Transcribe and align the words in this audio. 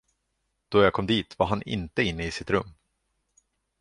Då 0.69 0.81
jag 0.83 0.93
kom 0.93 1.07
dit 1.07 1.39
var 1.39 1.45
han 1.45 1.61
inte 1.65 2.03
inne 2.03 2.23
i 2.23 2.31
sitt 2.31 2.49
rum. 2.49 2.69